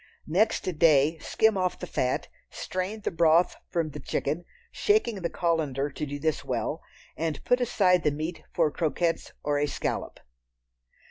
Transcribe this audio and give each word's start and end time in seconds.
Next 0.25 0.61
day 0.79 1.19
skim 1.19 1.57
off 1.57 1.77
the 1.77 1.85
fat, 1.85 2.27
strain 2.49 3.01
the 3.01 3.11
broth 3.11 3.55
from 3.69 3.91
the 3.91 3.99
chicken, 3.99 4.45
shaking 4.71 5.21
the 5.21 5.29
colander 5.29 5.91
to 5.91 6.05
do 6.07 6.17
this 6.17 6.43
well, 6.43 6.81
and 7.15 7.45
put 7.45 7.61
aside 7.61 8.01
the 8.01 8.09
meat 8.09 8.41
for 8.51 8.71
croquettes 8.71 9.31
or 9.43 9.59
a 9.59 9.67
scallop. 9.67 10.19